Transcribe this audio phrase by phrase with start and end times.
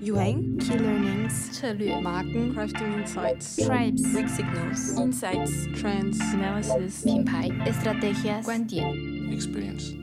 [0.00, 8.44] Yuheng, Key Learnings, Chalut, Marken, Crafting Insights, Tribes, Weak Signals, Insights, Trends, Analysis, 品牌, Estrategias,
[8.44, 8.86] 观点,
[9.32, 9.94] Experience,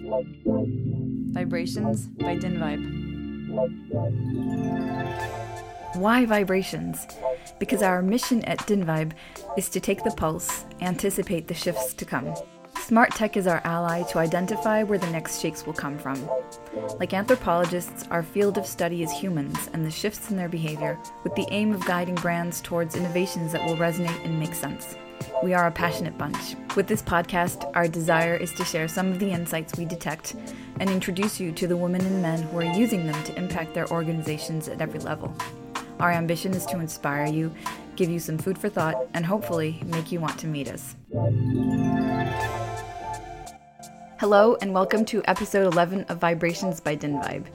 [1.33, 2.07] Vibrations.
[2.17, 2.83] By Dynvibe.
[5.95, 7.07] Why vibrations?
[7.59, 9.13] Because our mission at Dynvibe
[9.57, 12.33] is to take the pulse, anticipate the shifts to come.
[12.79, 16.27] Smart tech is our ally to identify where the next shakes will come from.
[16.99, 21.35] Like anthropologists, our field of study is humans and the shifts in their behavior, with
[21.35, 24.95] the aim of guiding brands towards innovations that will resonate and make sense.
[25.43, 26.55] We are a passionate bunch.
[26.75, 30.35] With this podcast, our desire is to share some of the insights we detect
[30.79, 33.89] and introduce you to the women and men who are using them to impact their
[33.89, 35.33] organizations at every level.
[36.01, 37.53] Our ambition is to inspire you,
[37.95, 40.95] give you some food for thought, and hopefully make you want to meet us.
[44.19, 47.45] Hello, and welcome to episode 11 of Vibrations by Dynvibe.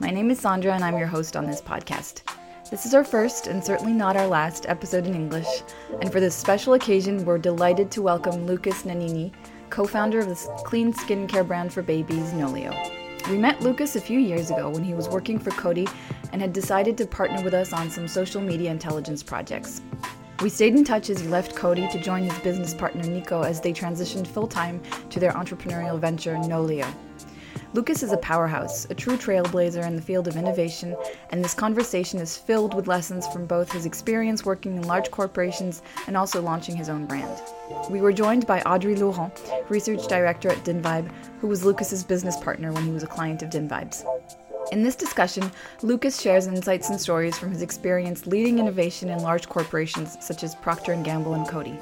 [0.00, 2.30] My name is Sandra, and I'm your host on this podcast.
[2.70, 5.62] This is our first, and certainly not our last, episode in English,
[6.02, 9.32] and for this special occasion, we're delighted to welcome Lucas Nanini,
[9.70, 10.34] co founder of the
[10.66, 12.74] clean skincare brand for babies, Noleo.
[13.30, 15.90] We met Lucas a few years ago when he was working for Coty
[16.34, 19.80] and had decided to partner with us on some social media intelligence projects.
[20.42, 23.60] We stayed in touch as he left Coty to join his business partner Nico as
[23.60, 26.92] they transitioned full time to their entrepreneurial venture, Noleo.
[27.72, 30.96] Lucas is a powerhouse, a true trailblazer in the field of innovation,
[31.30, 35.82] and this conversation is filled with lessons from both his experience working in large corporations
[36.08, 37.40] and also launching his own brand.
[37.88, 42.72] We were joined by Audrey Laurent, research director at Dynvibe, who was Lucas's business partner
[42.72, 44.04] when he was a client of Dynvibe's.
[44.72, 45.50] In this discussion,
[45.82, 50.54] Lucas shares insights and stories from his experience leading innovation in large corporations such as
[50.54, 51.78] Procter & Gamble and Coty.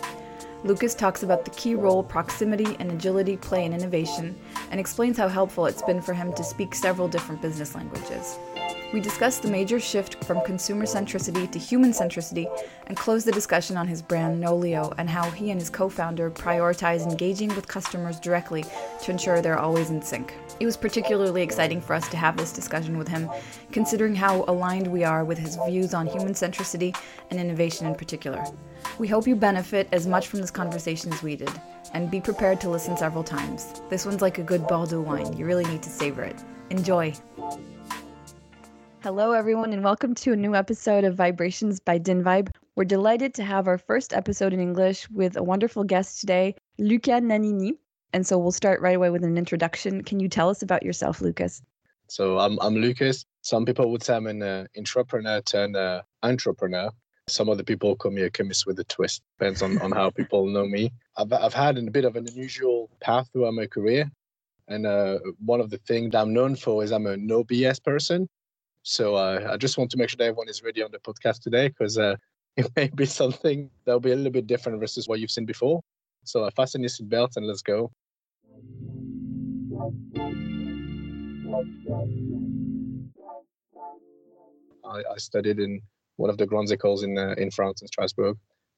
[0.64, 4.36] Lucas talks about the key role proximity and agility play in innovation
[4.70, 8.38] and explains how helpful it's been for him to speak several different business languages.
[8.92, 12.47] We discuss the major shift from consumer centricity to human centricity
[12.88, 16.31] and close the discussion on his brand Noleo and how he and his co founder
[16.31, 18.65] prioritize engaging with customers directly
[19.03, 20.34] to ensure they're always in sync.
[20.61, 23.29] It was particularly exciting for us to have this discussion with him,
[23.73, 26.97] considering how aligned we are with his views on human centricity
[27.31, 28.45] and innovation in particular.
[28.99, 31.51] We hope you benefit as much from this conversation as we did,
[31.95, 33.81] and be prepared to listen several times.
[33.91, 36.37] This one's like a good Bordeaux wine, you really need to savor it.
[36.71, 37.13] Enjoy!
[39.03, 42.51] Hello, everyone, and welcome to a new episode of Vibrations by Dynvibe.
[42.77, 47.21] We're delighted to have our first episode in English with a wonderful guest today, Luca
[47.21, 47.79] Nanini.
[48.12, 50.03] And so we'll start right away with an introduction.
[50.03, 51.62] Can you tell us about yourself, Lucas?
[52.09, 53.25] So I'm I'm Lucas.
[53.41, 56.91] Some people would say I'm an uh, entrepreneur turned uh, entrepreneur.
[57.28, 59.22] Some other people call me a chemist with a twist.
[59.39, 60.93] Depends on, on how people know me.
[61.17, 64.11] I've I've had a bit of an unusual path throughout my career,
[64.69, 68.28] and uh, one of the things I'm known for is I'm a no BS person.
[68.83, 71.41] So uh, I just want to make sure that everyone is ready on the podcast
[71.41, 72.17] today because uh,
[72.56, 75.81] it may be something that'll be a little bit different versus what you've seen before.
[76.25, 77.91] So uh, fasten your seatbelt and let's go.
[84.84, 85.81] I, I studied in
[86.16, 88.37] one of the grandes écoles in uh, in France in Strasbourg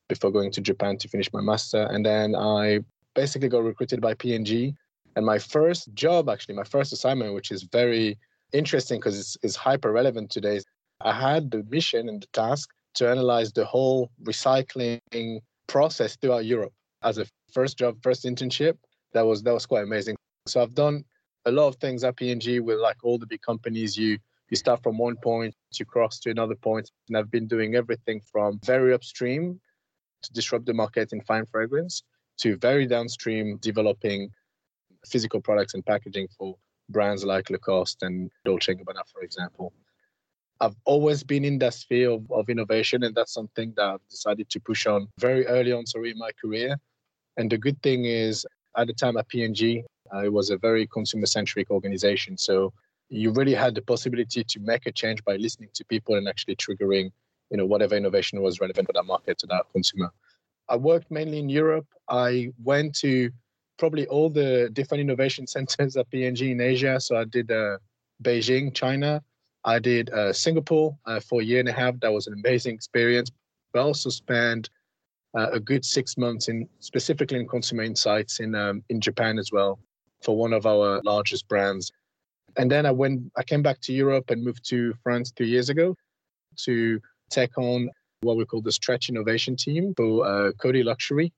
[0.08, 2.80] before going to Japan to finish my master, and then I
[3.14, 4.74] basically got recruited by P&G.
[5.16, 8.18] And my first job, actually, my first assignment, which is very
[8.52, 10.60] interesting because it's, it's hyper relevant today,
[11.00, 16.72] I had the mission and the task to analyze the whole recycling process throughout Europe
[17.02, 18.76] as a first job, first internship.
[19.12, 20.16] That was that was quite amazing.
[20.46, 21.04] So I've done
[21.46, 23.96] a lot of things at P&G with like all the big companies.
[23.96, 24.18] You
[24.50, 28.20] you start from one point, you cross to another point, and I've been doing everything
[28.20, 29.58] from very upstream
[30.22, 32.02] to disrupt the market in fine fragrance
[32.38, 34.30] to very downstream developing
[35.06, 36.56] physical products and packaging for
[36.90, 39.72] brands like Lacoste and Dolce & Gabbana, for example.
[40.60, 44.50] I've always been in that sphere of, of innovation, and that's something that I've decided
[44.50, 46.76] to push on very early on, sorry, in my career.
[47.38, 49.82] And the good thing is, at the time at uh,
[50.20, 52.36] it was a very consumer-centric organization.
[52.36, 52.72] So
[53.08, 56.56] you really had the possibility to make a change by listening to people and actually
[56.56, 57.10] triggering,
[57.50, 60.10] you know, whatever innovation was relevant for that market to that consumer.
[60.68, 61.86] I worked mainly in Europe.
[62.08, 63.30] I went to
[63.78, 66.98] probably all the different innovation centers at P&G in Asia.
[67.00, 67.78] So I did uh,
[68.22, 69.22] Beijing, China.
[69.64, 71.98] I did uh, Singapore uh, for a year and a half.
[72.00, 73.30] That was an amazing experience.
[73.72, 74.70] But I also spent
[75.36, 79.50] uh, a good six months in specifically in consumer insights in um, in Japan as
[79.50, 79.80] well
[80.24, 81.92] for one of our largest brands.
[82.56, 85.68] And then I went, I came back to Europe and moved to France two years
[85.68, 85.96] ago
[86.64, 87.00] to
[87.30, 87.90] take on
[88.22, 91.32] what we call the stretch innovation team for uh, Coty Luxury.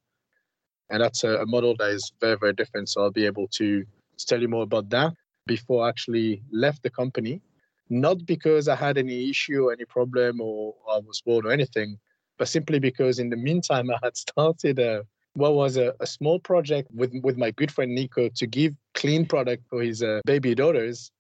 [0.91, 2.88] And that's a, a model that is very, very different.
[2.88, 3.85] So I'll be able to
[4.19, 5.12] tell you more about that
[5.47, 7.41] before I actually left the company.
[7.89, 11.99] Not because I had any issue or any problem or I was bored or anything,
[12.39, 15.05] but simply because in the meantime I had started a
[15.37, 19.27] what was a, a small project with with my good friend Nico to give clean
[19.27, 21.11] product for his uh, baby daughters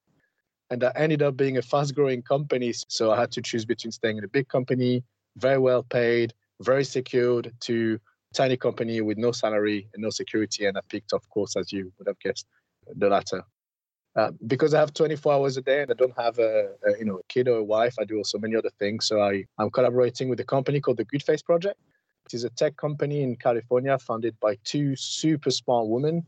[0.70, 3.92] and that ended up being a fast growing company so i had to choose between
[3.92, 5.04] staying in a big company
[5.36, 7.98] very well paid very secured to
[8.34, 11.92] tiny company with no salary and no security and i picked of course as you
[11.98, 12.46] would have guessed
[12.96, 13.42] the latter
[14.16, 17.04] uh, because I have 24 hours a day and I don't have a, a, you
[17.04, 19.04] know a kid or a wife, I do also many other things.
[19.04, 21.78] So I I'm collaborating with a company called the Good Face Project.
[22.26, 26.26] It is a tech company in California founded by two super smart women.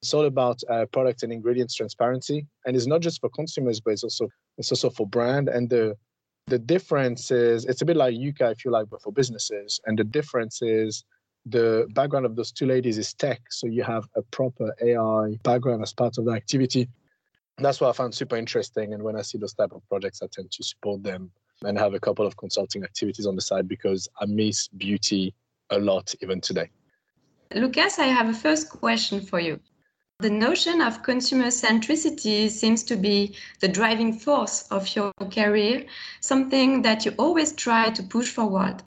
[0.00, 3.92] It's all about uh, product and ingredients transparency, and it's not just for consumers, but
[3.92, 4.28] it's also
[4.58, 5.48] it's also for brand.
[5.48, 5.96] And the
[6.46, 9.80] the difference is it's a bit like Yuka, if you like, but for businesses.
[9.86, 11.04] And the difference is
[11.46, 15.82] the background of those two ladies is tech, so you have a proper AI background
[15.82, 16.88] as part of the activity
[17.58, 18.94] that's what I found super interesting.
[18.94, 21.30] And when I see those type of projects, I tend to support them
[21.64, 25.34] and have a couple of consulting activities on the side because I miss beauty
[25.70, 26.70] a lot even today.
[27.54, 29.60] Lucas, I have a first question for you.
[30.20, 35.84] The notion of consumer centricity seems to be the driving force of your career,
[36.20, 38.82] something that you always try to push forward.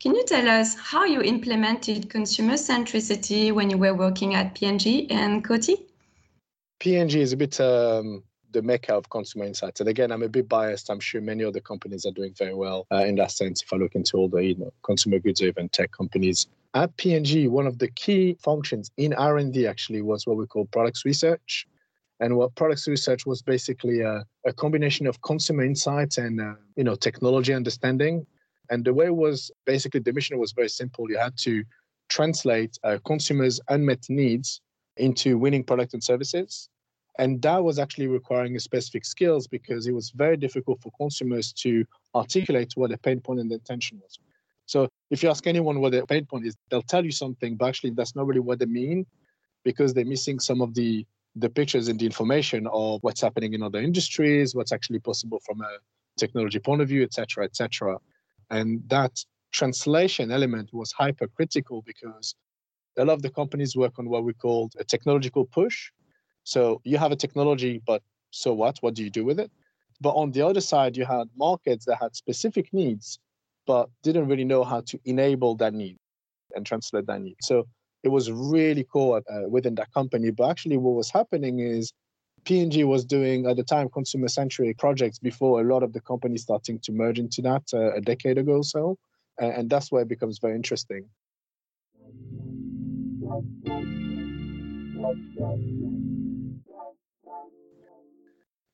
[0.00, 5.08] Can you tell us how you implemented consumer centricity when you were working at P&G
[5.10, 5.76] and Coty?
[6.80, 9.80] P&G is a bit um, the mecca of consumer insights.
[9.80, 10.90] And again, I'm a bit biased.
[10.90, 13.62] I'm sure many other companies are doing very well uh, in that sense.
[13.62, 16.96] If I look into all the you know, consumer goods or even tech companies, at
[16.96, 21.66] P&G, one of the key functions in R&D actually was what we call products research.
[22.20, 26.84] And what products research was basically a, a combination of consumer insights and uh, you
[26.84, 28.24] know technology understanding.
[28.70, 31.10] And the way it was basically the mission was very simple.
[31.10, 31.64] You had to
[32.08, 34.60] translate uh, consumers' unmet needs
[34.96, 36.68] into winning products and services
[37.18, 41.84] and that was actually requiring specific skills because it was very difficult for consumers to
[42.14, 44.18] articulate what the pain point and the intention was.
[44.66, 47.66] So if you ask anyone what the pain point is, they'll tell you something, but
[47.66, 49.04] actually that's not really what they mean
[49.64, 51.06] because they're missing some of the
[51.36, 55.62] the pictures and the information of what's happening in other industries, what's actually possible from
[55.62, 55.78] a
[56.18, 57.96] technology point of view, et cetera, et cetera.
[58.50, 62.34] And that translation element was hypercritical because
[62.98, 65.90] a lot of the companies work on what we call a technological push,
[66.44, 68.78] so you have a technology, but so what?
[68.80, 69.50] What do you do with it?
[70.00, 73.18] But on the other side, you had markets that had specific needs,
[73.66, 75.96] but didn't really know how to enable that need
[76.54, 77.36] and translate that need.
[77.40, 77.66] So
[78.02, 80.30] it was really cool uh, within that company.
[80.30, 81.92] But actually, what was happening is
[82.44, 86.42] P&G was doing at the time consumer centric projects before a lot of the companies
[86.42, 88.98] starting to merge into that uh, a decade ago or so.
[89.38, 91.08] and that's where it becomes very interesting.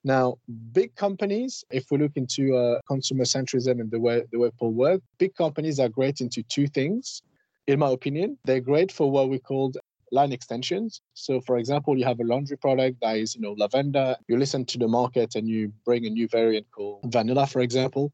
[0.04, 0.38] Now,
[0.72, 4.72] big companies, if we look into uh, consumer centrism and the way the way people
[4.72, 7.22] work, big companies are great into two things.
[7.66, 9.76] In my opinion, they're great for what we called
[10.12, 11.00] line extensions.
[11.14, 14.16] So, for example, you have a laundry product that is, you know, lavender.
[14.28, 18.12] You listen to the market and you bring a new variant called vanilla, for example.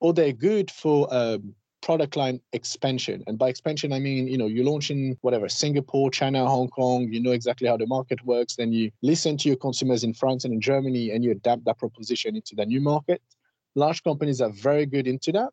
[0.00, 1.54] Or they're good for um,
[1.84, 3.22] product line expansion.
[3.26, 7.12] And by expansion, I mean, you know, you launch in whatever, Singapore, China, Hong Kong,
[7.12, 8.56] you know exactly how the market works.
[8.56, 11.78] Then you listen to your consumers in France and in Germany and you adapt that
[11.78, 13.20] proposition into the new market.
[13.74, 15.52] Large companies are very good into that.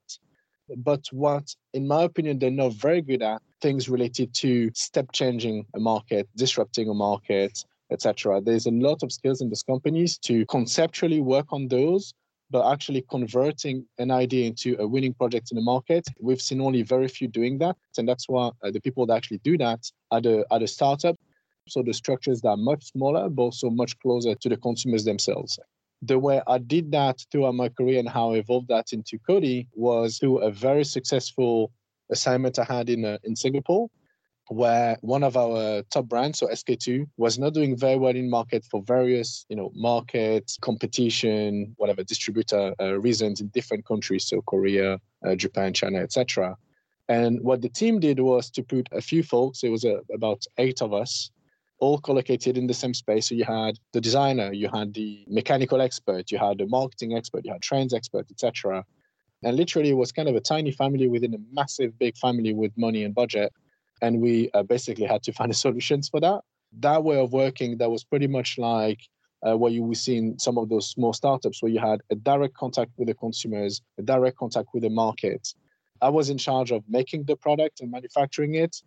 [0.78, 5.66] But what, in my opinion, they're not very good at things related to step changing
[5.76, 7.62] a market, disrupting a market,
[7.92, 8.40] etc.
[8.40, 12.14] There's a lot of skills in these companies to conceptually work on those
[12.52, 16.06] but actually converting an idea into a winning project in the market.
[16.20, 17.78] We've seen only very few doing that.
[17.98, 19.80] And that's why uh, the people that actually do that
[20.12, 21.16] are the, are the startup.
[21.68, 25.58] So the structures that are much smaller, but also much closer to the consumers themselves.
[26.02, 29.68] The way I did that throughout my career and how I evolved that into Coty
[29.74, 31.72] was through a very successful
[32.10, 33.88] assignment I had in, uh, in Singapore
[34.50, 38.66] where one of our top brands, so SK-II, was not doing very well in market
[38.66, 45.00] for various, you know, market competition, whatever distributor uh, reasons in different countries, so Korea,
[45.26, 46.58] uh, Japan, China, etc.
[47.08, 49.64] And what the team did was to put a few folks.
[49.64, 51.30] It was uh, about eight of us,
[51.80, 53.30] all collocated in the same space.
[53.30, 57.46] So you had the designer, you had the mechanical expert, you had the marketing expert,
[57.46, 58.86] you had trends expert, etc.
[59.44, 62.72] And literally, it was kind of a tiny family within a massive, big family with
[62.78, 63.52] money and budget
[64.02, 66.42] and we uh, basically had to find solutions for that.
[66.80, 69.00] That way of working, that was pretty much like
[69.46, 72.16] uh, what you would see in some of those small startups where you had a
[72.16, 75.54] direct contact with the consumers, a direct contact with the market.
[76.02, 78.82] I was in charge of making the product and manufacturing it.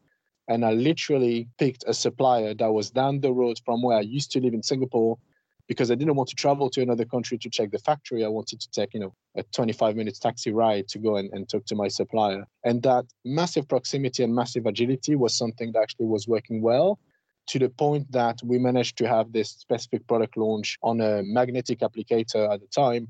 [0.49, 4.31] And I literally picked a supplier that was down the road from where I used
[4.33, 5.19] to live in Singapore
[5.67, 8.25] because I didn't want to travel to another country to check the factory.
[8.25, 11.49] I wanted to take, you know, a 25 minutes taxi ride to go and, and
[11.49, 12.47] talk to my supplier.
[12.65, 16.99] And that massive proximity and massive agility was something that actually was working well
[17.47, 21.81] to the point that we managed to have this specific product launch on a magnetic
[21.81, 23.09] applicator at the time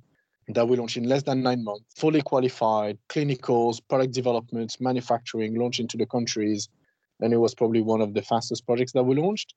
[0.48, 5.80] that we launched in less than nine months, fully qualified, clinicals, product development, manufacturing, launched
[5.80, 6.68] into the countries.
[7.20, 9.54] And it was probably one of the fastest projects that we launched.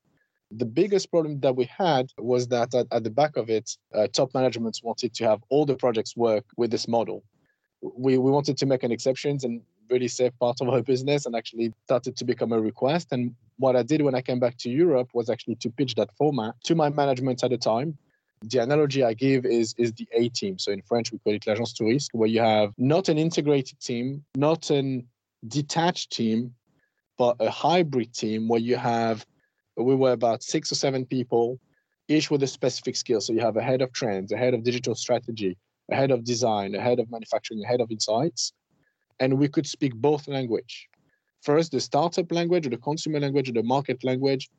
[0.52, 4.08] The biggest problem that we had was that at, at the back of it, uh,
[4.08, 7.24] top management wanted to have all the projects work with this model.
[7.82, 11.36] We, we wanted to make an exceptions and really save part of our business and
[11.36, 13.10] actually started to become a request.
[13.12, 16.10] And what I did when I came back to Europe was actually to pitch that
[16.18, 17.98] format to my management at the time.
[18.44, 20.60] The analogy I give is, is the A team.
[20.60, 23.80] So in French, we call it l'agence tous risques, where you have not an integrated
[23.80, 25.08] team, not an
[25.48, 26.54] detached team,
[27.18, 29.26] but a hybrid team where you have
[29.78, 31.60] we were about six or seven people,
[32.08, 33.22] each with a specific skill.
[33.22, 35.58] So you have a head of trends, a head of digital strategy,
[35.92, 38.54] a head of design, a head of manufacturing, a head of insights.
[39.20, 40.88] And we could speak both language.
[41.42, 44.50] First, the startup language or the consumer language or the market language.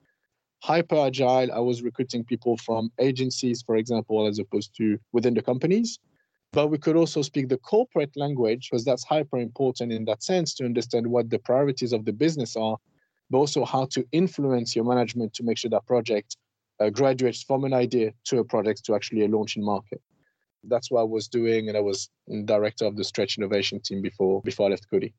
[0.63, 5.43] Hyper agile, I was recruiting people from agencies, for example, as opposed to within the
[5.43, 5.99] companies.
[6.53, 10.55] But we could also speak the corporate language because that's hyper important in that sense
[10.55, 12.79] to understand what the priorities of the business are
[13.31, 16.37] but also how to influence your management to make sure that project
[16.81, 20.01] uh, graduates from an idea to a project to actually a launch in market.
[20.65, 22.09] That's what I was doing, and I was
[22.45, 25.13] director of the Stretch Innovation team before before I left Coty.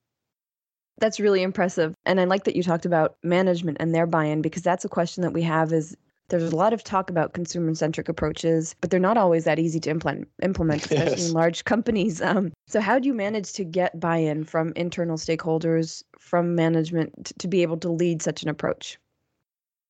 [0.99, 4.63] That's really impressive, and I like that you talked about management and their buy-in because
[4.63, 5.95] that's a question that we have is
[6.29, 9.79] there's a lot of talk about consumer centric approaches, but they're not always that easy
[9.81, 11.27] to implement, implement especially yes.
[11.27, 12.21] in large companies.
[12.29, 17.31] Um, so, how do you manage to get buy in from internal stakeholders, from management,
[17.39, 18.99] to be able to lead such an approach?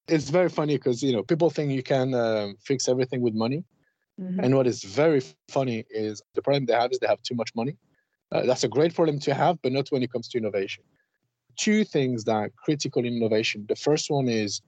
[0.07, 3.65] It's very funny because you know people think you can uh, fix everything with money,
[4.17, 4.39] mm-hmm.
[4.39, 7.53] and what is very funny is the problem they have is they have too much
[7.55, 7.75] money.
[8.31, 10.83] Uh, that's a great problem to have, but not when it comes to innovation.
[11.57, 13.65] Two things that are critical in innovation.
[13.67, 14.61] The first one is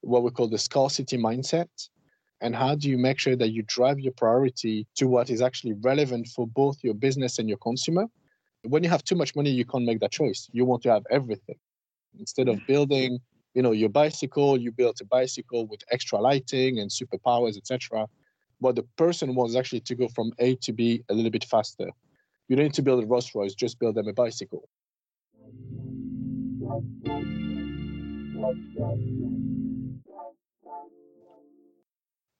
[0.00, 1.68] what we call the scarcity mindset.
[2.40, 5.74] And how do you make sure that you drive your priority to what is actually
[5.80, 8.06] relevant for both your business and your consumer?
[8.62, 10.48] When you have too much money you can't make that choice.
[10.52, 11.56] You want to have everything.
[12.18, 13.18] Instead of building
[13.54, 18.06] you know your bicycle you built a bicycle with extra lighting and superpowers etc
[18.60, 21.88] but the person wants actually to go from a to b a little bit faster.
[22.48, 24.68] You don't need to build a rolls royce just build them a bicycle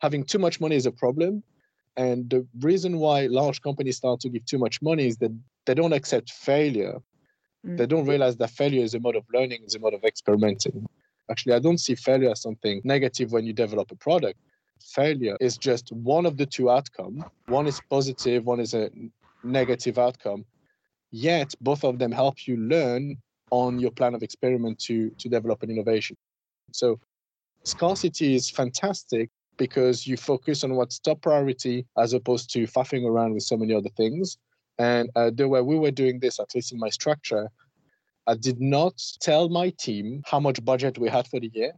[0.00, 1.42] having too much money is a problem.
[1.96, 5.36] And the reason why large companies start to give too much money is that
[5.66, 6.98] they don't accept failure.
[7.66, 7.76] Mm-hmm.
[7.76, 10.86] They don't realize that failure is a mode of learning, is a mode of experimenting.
[11.30, 14.38] Actually, I don't see failure as something negative when you develop a product.
[14.80, 17.24] Failure is just one of the two outcomes.
[17.46, 18.90] One is positive, one is a
[19.42, 20.44] negative outcome.
[21.10, 23.16] Yet both of them help you learn
[23.50, 26.16] on your plan of experiment to, to develop an innovation.
[26.72, 27.00] So
[27.64, 33.34] scarcity is fantastic because you focus on what's top priority as opposed to faffing around
[33.34, 34.38] with so many other things.
[34.78, 37.50] And uh, the way we were doing this, at least in my structure,
[38.26, 41.72] I did not tell my team how much budget we had for the year.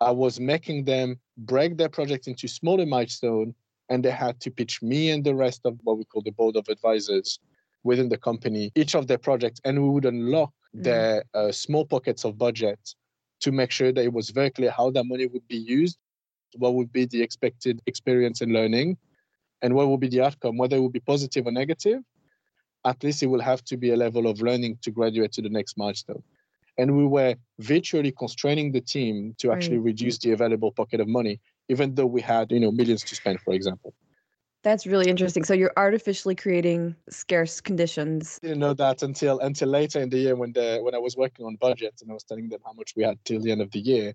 [0.00, 3.54] I was making them break their project into smaller milestones,
[3.88, 6.56] and they had to pitch me and the rest of what we call the board
[6.56, 7.38] of advisors
[7.82, 10.84] within the company each of their projects, and we would unlock mm.
[10.84, 12.78] their uh, small pockets of budget
[13.40, 15.98] to make sure that it was very clear how that money would be used
[16.56, 18.96] what would be the expected experience and learning,
[19.62, 22.00] and what will be the outcome, whether it will be positive or negative.
[22.84, 25.48] At least it will have to be a level of learning to graduate to the
[25.48, 26.22] next milestone.
[26.76, 29.86] And we were virtually constraining the team to actually right.
[29.86, 33.40] reduce the available pocket of money, even though we had, you know, millions to spend,
[33.40, 33.94] for example.
[34.64, 35.44] That's really interesting.
[35.44, 38.40] So you're artificially creating scarce conditions.
[38.42, 41.18] I didn't know that until until later in the year when the when I was
[41.18, 43.60] working on budget and I was telling them how much we had till the end
[43.60, 44.14] of the year.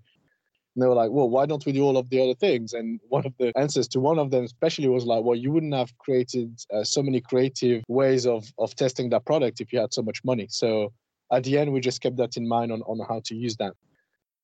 [0.80, 2.72] And they were like, well, why don't we do all of the other things?
[2.72, 5.74] And one of the answers to one of them, especially, was like, well, you wouldn't
[5.74, 9.94] have created uh, so many creative ways of, of testing that product if you had
[9.94, 10.48] so much money.
[10.50, 10.94] So
[11.34, 13.74] at the end, we just kept that in mind on, on how to use that.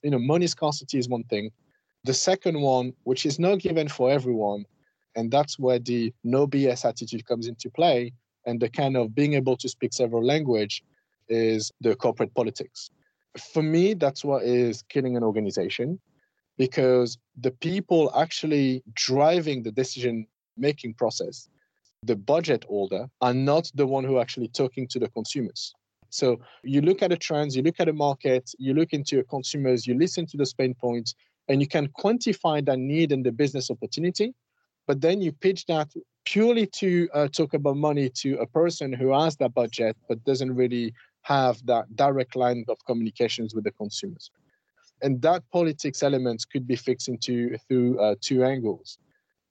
[0.03, 1.51] You know, money scarcity is one thing.
[2.03, 4.65] The second one, which is not given for everyone,
[5.15, 8.11] and that's where the no BS attitude comes into play,
[8.45, 10.83] and the kind of being able to speak several language
[11.29, 12.91] is the corporate politics.
[13.53, 15.97] For me, that's what is killing an organization
[16.57, 21.49] because the people actually driving the decision making process,
[22.03, 25.73] the budget holder, are not the one who are actually talking to the consumers.
[26.09, 29.25] So you look at the trends, you look at the market, you look into your
[29.25, 31.13] consumers, you listen to those pain points,
[31.49, 34.33] and you can quantify that need and the business opportunity.
[34.87, 35.91] But then you pitch that
[36.25, 40.55] purely to uh, talk about money to a person who has that budget but doesn't
[40.55, 40.93] really
[41.23, 44.31] have that direct line of communications with the consumers.
[45.01, 48.97] And that politics element could be fixed into through uh, two angles.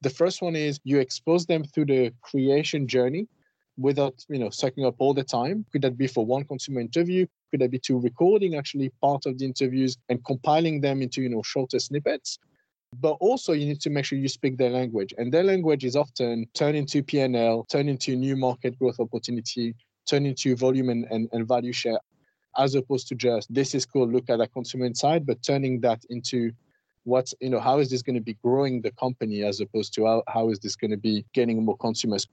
[0.02, 3.26] The first one is you expose them through the creation journey
[3.76, 5.64] without you know sucking up all the time.
[5.72, 7.26] Could that be for one consumer interview?
[7.50, 11.28] Could that be to recording actually part of the interviews and compiling them into you
[11.28, 12.38] know shorter snippets?
[13.00, 15.12] But also you need to make sure you speak their language.
[15.18, 19.74] And their language is often turned into pnl turned into new market growth opportunity
[20.06, 21.98] turn into volume and, and, and value share
[22.58, 26.02] as opposed to just this is cool look at that consumer inside but turning that
[26.10, 26.50] into
[27.04, 30.06] what's you know how is this going to be growing the company as opposed to
[30.06, 32.26] how, how is this going to be getting more consumers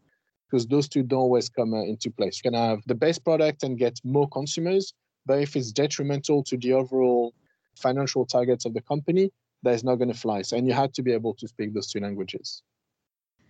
[0.51, 2.41] because those two don't always come uh, into place.
[2.43, 4.93] You can have the best product and get more consumers,
[5.25, 7.33] but if it's detrimental to the overall
[7.75, 9.31] financial targets of the company,
[9.63, 10.41] that is not going to fly.
[10.41, 12.63] So, and you have to be able to speak those two languages.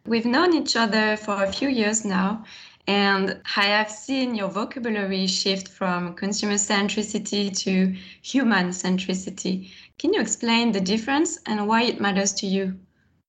[0.06, 2.44] We've known each other for a few years now,
[2.88, 9.70] and I have seen your vocabulary shift from consumer centricity to human centricity.
[10.00, 12.80] Can you explain the difference and why it matters to you?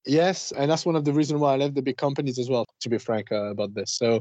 [0.07, 2.65] Yes, and that's one of the reasons why I left the big companies as well.
[2.81, 4.21] To be frank uh, about this, so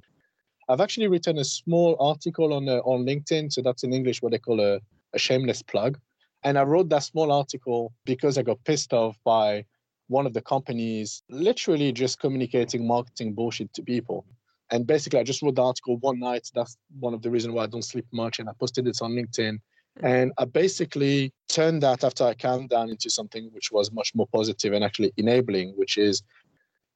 [0.67, 3.51] I've actually written a small article on uh, on LinkedIn.
[3.51, 4.79] So that's in English what they call a,
[5.13, 5.98] a shameless plug.
[6.43, 9.63] And I wrote that small article because I got pissed off by
[10.11, 14.25] one of the companies literally just communicating marketing bullshit to people.
[14.69, 16.49] And basically, I just wrote the article one night.
[16.53, 18.39] That's one of the reasons why I don't sleep much.
[18.39, 19.57] And I posted it on LinkedIn.
[19.99, 20.05] Hmm.
[20.05, 24.27] And I basically turned that after I calmed down into something which was much more
[24.27, 26.23] positive and actually enabling, which is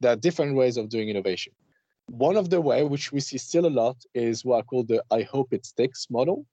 [0.01, 1.53] there are different ways of doing innovation.
[2.07, 5.01] One of the way which we see still a lot is what I call the
[5.09, 6.45] I hope it sticks model.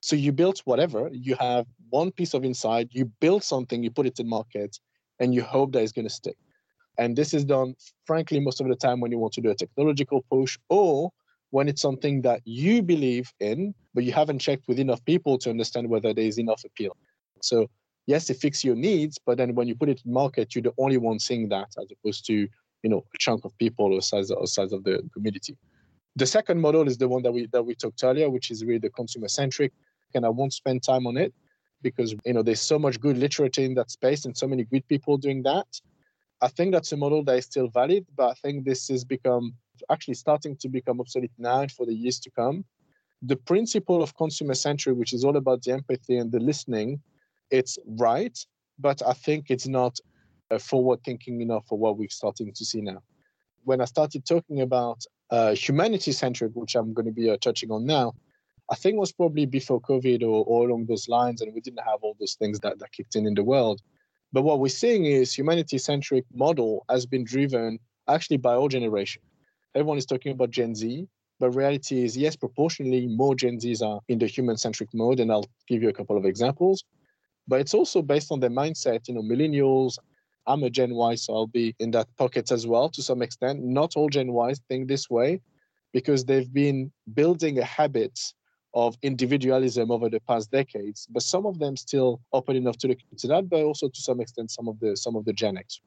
[0.00, 4.06] So you build whatever, you have one piece of insight, you build something, you put
[4.06, 4.78] it in market,
[5.20, 6.36] and you hope that it's going to stick.
[6.98, 7.74] And this is done,
[8.06, 11.10] frankly, most of the time when you want to do a technological push or
[11.50, 15.50] when it's something that you believe in, but you haven't checked with enough people to
[15.50, 16.96] understand whether there is enough appeal.
[17.42, 17.68] So
[18.06, 20.74] yes, it fixes your needs, but then when you put it in market, you're the
[20.78, 24.30] only one seeing that as opposed to, you know, a chunk of people or size
[24.30, 25.56] or size of the community.
[26.16, 28.78] The second model is the one that we that we talked earlier, which is really
[28.78, 29.72] the consumer centric.
[30.14, 31.34] And I won't spend time on it
[31.82, 34.86] because you know there's so much good literature in that space and so many good
[34.88, 35.66] people doing that.
[36.40, 39.54] I think that's a model that is still valid, but I think this has become
[39.90, 42.64] actually starting to become obsolete now and for the years to come.
[43.22, 47.00] The principle of consumer centric, which is all about the empathy and the listening,
[47.50, 48.38] it's right,
[48.78, 49.98] but I think it's not
[50.60, 53.02] forward thinking enough for what we're starting to see now.
[53.64, 57.70] When I started talking about uh, humanity centric, which I'm going to be uh, touching
[57.70, 58.14] on now,
[58.70, 62.00] I think was probably before COVID or, or along those lines, and we didn't have
[62.02, 63.80] all those things that, that kicked in in the world.
[64.32, 69.22] But what we're seeing is humanity centric model has been driven actually by all generation
[69.76, 71.06] everyone is talking about Gen Z,
[71.38, 75.20] but reality is, yes, proportionally more Gen Zs are in the human centric mode.
[75.20, 76.82] And I'll give you a couple of examples.
[77.46, 79.06] But it's also based on their mindset.
[79.06, 79.98] You know, millennials,
[80.46, 83.62] I'm a Gen Y, so I'll be in that pocket as well to some extent.
[83.62, 85.42] Not all Gen Ys think this way
[85.92, 88.18] because they've been building a habit
[88.76, 93.00] of individualism over the past decades, but some of them still open enough to look
[93.10, 95.80] into that, but also to some extent some of the some of the Gen X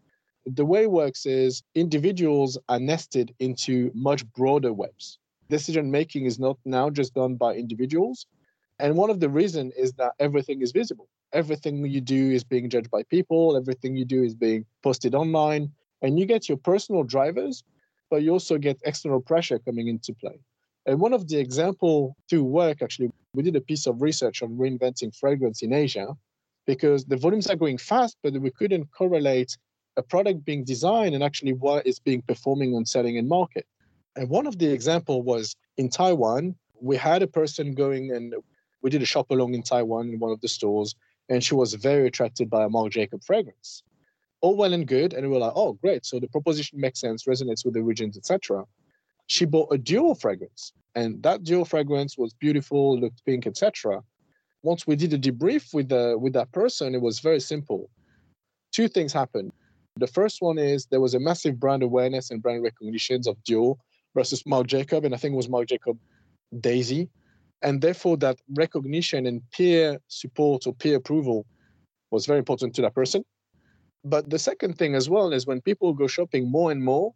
[0.46, 5.20] the way it works is individuals are nested into much broader webs.
[5.50, 8.26] Decision making is not now just done by individuals.
[8.80, 11.10] And one of the reasons is that everything is visible.
[11.34, 15.72] Everything you do is being judged by people, everything you do is being posted online.
[16.02, 17.64] And you get your personal drivers,
[18.10, 20.40] but you also get external pressure coming into play.
[20.86, 24.58] And one of the example to work, actually, we did a piece of research on
[24.58, 26.16] reinventing fragrance in Asia
[26.66, 29.58] because the volumes are going fast, but we couldn't correlate
[29.98, 33.66] a product being designed and actually what is being performing on selling in market.
[34.16, 38.34] And one of the example was in Taiwan, we had a person going and
[38.82, 40.96] we did a shop along in Taiwan in one of the stores,
[41.28, 43.84] and she was very attracted by a Marc Jacob fragrance.
[44.42, 47.26] All well and good, and we were like, oh great, so the proposition makes sense,
[47.26, 48.64] resonates with the regions, etc.
[49.30, 54.02] She bought a Dior fragrance, and that Dior fragrance was beautiful, looked pink, etc.
[54.64, 57.92] Once we did a debrief with the with that person, it was very simple.
[58.72, 59.52] Two things happened.
[59.98, 63.78] The first one is there was a massive brand awareness and brand recognitions of Dior
[64.16, 66.00] versus Marc Jacob, and I think it was Marc Jacob
[66.60, 67.08] Daisy.
[67.62, 71.46] And therefore, that recognition and peer support or peer approval
[72.10, 73.24] was very important to that person.
[74.04, 77.14] But the second thing as well is when people go shopping more and more,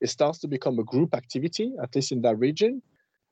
[0.00, 2.82] it starts to become a group activity, at least in that region.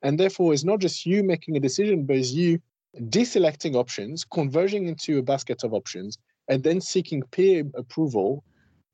[0.03, 2.61] And therefore, it's not just you making a decision, but it's you
[2.97, 8.45] deselecting options, converging into a basket of options, and then seeking peer approval,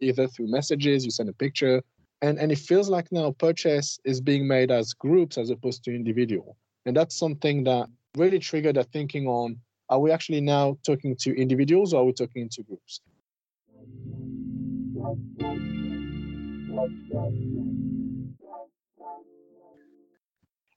[0.00, 1.82] either through messages, you send a picture.
[2.22, 5.94] And, and it feels like now purchase is being made as groups as opposed to
[5.94, 6.56] individual.
[6.86, 9.58] And that's something that really triggered a thinking on
[9.90, 13.00] are we actually now talking to individuals or are we talking to groups?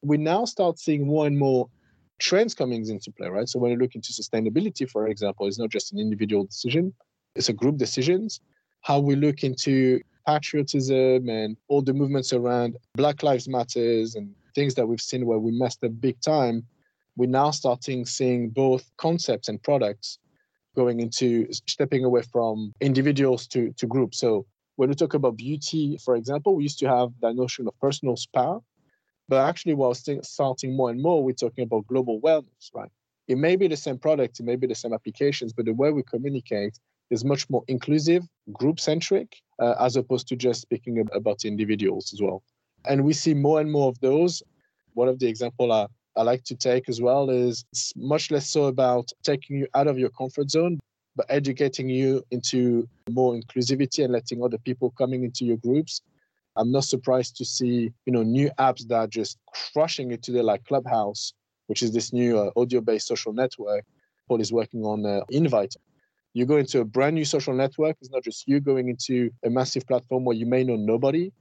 [0.02, 1.70] We now start seeing more and more
[2.20, 3.48] trends coming into play, right?
[3.48, 6.94] So when you look into sustainability, for example, it's not just an individual decision,
[7.36, 8.40] it's a group decisions.
[8.82, 14.76] How we look into patriotism and all the movements around Black Lives Matters and things
[14.76, 16.66] that we've seen where we messed up big time,
[17.16, 20.20] we're now starting seeing both concepts and products
[20.76, 24.20] going into stepping away from individuals to, to groups.
[24.20, 24.46] So
[24.78, 28.16] when we talk about beauty, for example, we used to have that notion of personal
[28.16, 28.60] spa,
[29.28, 32.90] but actually, while starting more and more, we're talking about global wellness, right?
[33.28, 35.92] It may be the same product, it may be the same applications, but the way
[35.92, 41.44] we communicate is much more inclusive, group centric, uh, as opposed to just speaking about
[41.44, 42.44] individuals as well.
[42.86, 44.44] And we see more and more of those.
[44.94, 48.48] One of the example I, I like to take as well is it's much less
[48.48, 50.80] so about taking you out of your comfort zone,
[51.18, 56.02] but educating you into more inclusivity and letting other people coming into your groups
[56.58, 59.38] I'm not surprised to see, you know, new apps that are just
[59.74, 61.34] crushing it today, like Clubhouse,
[61.68, 63.86] which is this new uh, audio-based social network.
[64.28, 65.76] Paul is working on uh, Invite.
[66.34, 67.96] You go into a brand new social network.
[68.02, 71.32] It's not just you going into a massive platform where you may know nobody,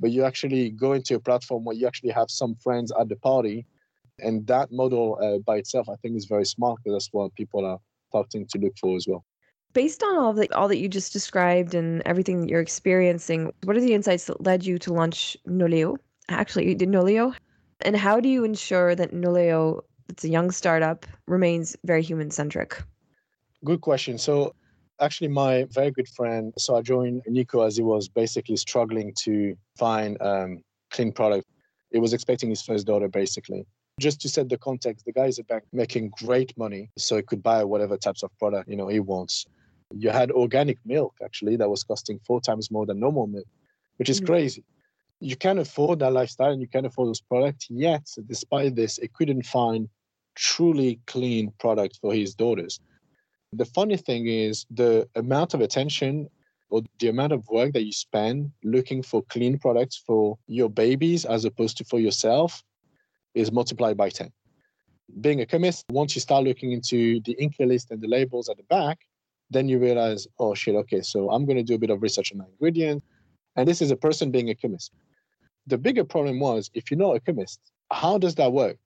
[0.00, 3.16] but you actually go into a platform where you actually have some friends at the
[3.16, 3.66] party.
[4.20, 7.64] And that model uh, by itself, I think, is very smart because that's what people
[7.64, 7.78] are
[8.14, 9.24] starting to look for as well.
[9.72, 13.76] Based on all that all that you just described and everything that you're experiencing, what
[13.76, 15.96] are the insights that led you to launch Noleo?
[16.28, 17.34] Actually, you did Noleo,
[17.80, 22.80] and how do you ensure that Noleo, it's a young startup, remains very human centric?
[23.64, 24.16] Good question.
[24.16, 24.54] So
[25.00, 29.56] actually my very good friend so i joined nico as he was basically struggling to
[29.76, 31.44] find um, clean product
[31.90, 33.66] he was expecting his first daughter basically
[34.00, 37.22] just to set the context the guy is a bank making great money so he
[37.22, 39.46] could buy whatever types of product you know he wants
[39.96, 43.46] you had organic milk actually that was costing four times more than normal milk,
[43.96, 44.26] which is mm-hmm.
[44.26, 44.64] crazy.
[45.20, 47.68] You can afford that lifestyle and you can afford those products.
[47.70, 49.88] Yet, despite this, it couldn't find
[50.34, 52.80] truly clean product for his daughters.
[53.52, 56.28] The funny thing is the amount of attention
[56.70, 61.24] or the amount of work that you spend looking for clean products for your babies
[61.24, 62.62] as opposed to for yourself
[63.34, 64.32] is multiplied by 10.
[65.20, 68.56] Being a chemist, once you start looking into the ingredient list and the labels at
[68.56, 69.00] the back,
[69.50, 72.32] then you realize, oh shit, okay, so I'm going to do a bit of research
[72.32, 73.02] on my ingredient.
[73.56, 74.92] And this is a person being a chemist.
[75.66, 78.76] The bigger problem was if you're not a chemist, how does that work?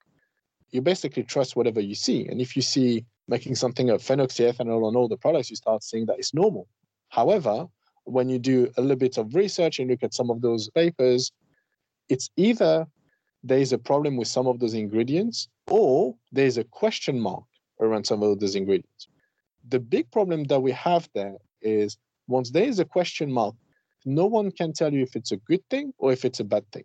[0.70, 2.26] You basically trust whatever you see.
[2.26, 6.06] And if you see making something of phenoxyethanol on all the products, you start seeing
[6.06, 6.66] that it's normal.
[7.08, 7.66] However,
[8.04, 11.30] when you do a little bit of research and look at some of those papers,
[12.08, 12.87] it's either
[13.42, 17.44] there's a problem with some of those ingredients or there's a question mark
[17.81, 19.09] around some of those ingredients
[19.68, 21.96] the big problem that we have there is
[22.27, 23.55] once there is a question mark,
[24.05, 26.70] no one can tell you if it's a good thing or if it's a bad
[26.72, 26.85] thing.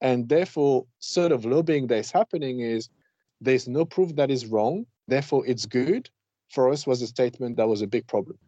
[0.00, 2.88] And therefore, sort of lobbying that is happening is
[3.40, 6.10] there's no proof that is wrong, therefore it's good.
[6.50, 8.38] For us was a statement that was a big problem.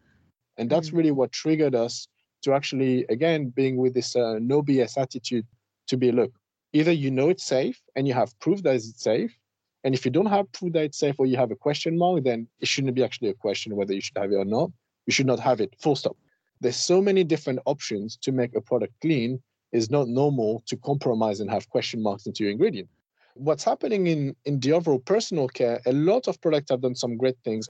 [0.57, 0.97] And that's mm-hmm.
[0.97, 2.07] really what triggered us
[2.43, 5.47] to actually, again, being with this uh, no BS attitude
[5.87, 6.33] to be look,
[6.73, 9.37] either you know it's safe and you have proof that it's safe,
[9.83, 12.23] and if you don't have proof that it's safe or you have a question mark,
[12.23, 14.71] then it shouldn't be actually a question whether you should have it or not.
[15.05, 16.17] You should not have it, full stop.
[16.61, 19.41] There's so many different options to make a product clean.
[19.73, 22.87] It's not normal to compromise and have question marks into your ingredient.
[23.35, 27.17] What's happening in, in the overall personal care, a lot of products have done some
[27.17, 27.67] great things.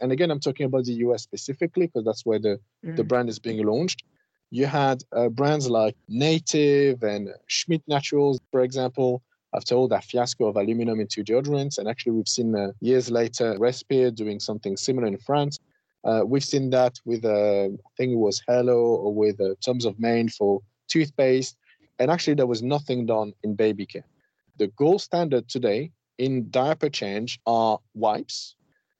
[0.00, 2.94] And again, I'm talking about the US specifically because that's where the, mm.
[2.94, 4.04] the brand is being launched.
[4.50, 9.22] You had uh, brands like Native and Schmidt Naturals, for example,
[9.54, 11.78] after all that fiasco of aluminum into deodorants.
[11.78, 15.58] And actually, we've seen uh, years later Respire doing something similar in France.
[16.04, 19.54] Uh, we've seen that with, uh, I think it was Hello or with uh,
[19.88, 21.56] of Maine for toothpaste.
[21.98, 24.04] And actually, there was nothing done in baby care.
[24.58, 28.55] The gold standard today in diaper change are wipes.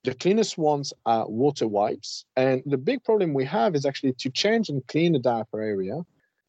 [0.07, 2.25] The cleanest ones are water wipes.
[2.37, 5.97] And the big problem we have is actually to change and clean the diaper area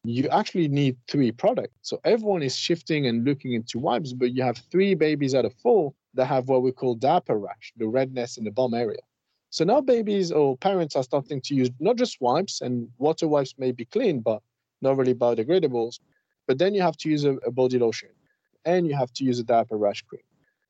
[0.04, 1.74] you actually need three products.
[1.82, 5.54] So everyone is shifting and looking into wipes, but you have three babies out of
[5.54, 9.00] four that have what we call diaper rash, the redness in the bum area.
[9.50, 13.54] So now babies or parents are starting to use not just wipes, and water wipes
[13.58, 14.42] may be clean, but
[14.82, 16.00] not really biodegradables.
[16.46, 18.10] But then you have to use a, a body lotion.
[18.64, 20.27] and you have to use a diaper rash cream.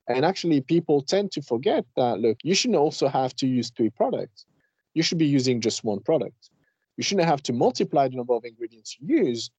[0.09, 3.91] And actually, people tend to forget that look, you shouldn't also have to use three
[3.91, 4.47] products.
[4.95, 6.51] You should be using just one product.
[6.97, 9.51] You shouldn't have to multiply the number of ingredients you use.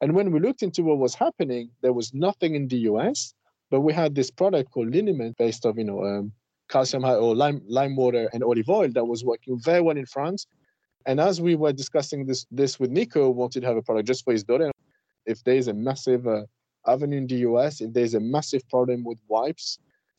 [0.00, 3.34] And when we looked into what was happening, there was nothing in the US,
[3.70, 6.32] but we had this product called Liniment based of, you know, um,
[6.68, 10.46] calcium or lime, lime water and olive oil that was working very well in France.
[11.06, 14.24] And as we were discussing this this with Nico, wanted to have a product just
[14.24, 14.70] for his daughter.
[15.26, 16.44] If there's a massive uh,
[16.86, 19.78] avenue in the US, if there's a massive problem with wipes,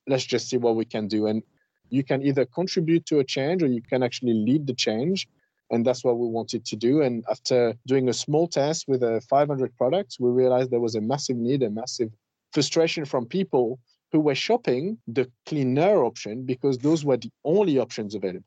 [0.10, 1.28] let's just see what we can do.
[1.28, 1.44] And
[1.90, 5.28] you can either contribute to a change or you can actually lead the change.
[5.72, 7.02] And that's what we wanted to do.
[7.02, 11.02] And after doing a small test with uh, 500 products, we realized there was a
[11.02, 12.10] massive need, a massive
[12.52, 13.80] frustration from people
[14.12, 18.46] who were shopping the cleaner option because those were the only options available.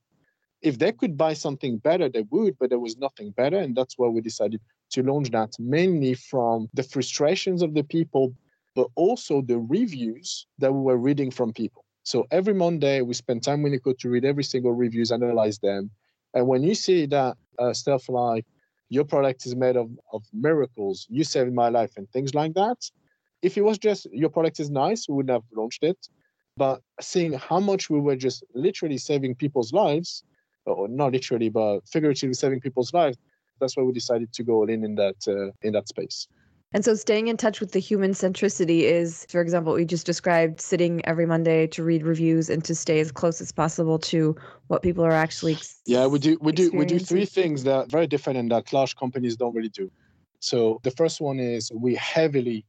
[0.60, 3.58] If they could buy something better, they would, but there was nothing better.
[3.58, 8.34] And that's why we decided to launch that mainly from the frustrations of the people
[8.74, 11.84] but also the reviews that we were reading from people.
[12.04, 15.90] So every Monday, we spend time with Nico to read every single reviews, analyze them.
[16.34, 18.44] And when you see that uh, stuff like
[18.88, 22.78] your product is made of, of miracles, you saved my life, and things like that,
[23.42, 26.08] if it was just your product is nice, we wouldn't have launched it.
[26.56, 30.24] But seeing how much we were just literally saving people's lives,
[30.66, 33.16] or not literally, but figuratively saving people's lives,
[33.60, 36.28] that's why we decided to go all in in that uh, in that space.
[36.74, 40.60] And so staying in touch with the human centricity is, for example, we just described
[40.60, 44.34] sitting every Monday to read reviews and to stay as close as possible to
[44.68, 47.86] what people are actually Yeah, we do we do we do three things that are
[47.86, 49.90] very different and that large companies don't really do.
[50.40, 52.64] So the first one is we heavily